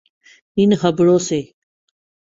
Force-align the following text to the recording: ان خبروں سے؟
ان 0.57 0.69
خبروں 0.81 1.19
سے؟ 1.27 1.39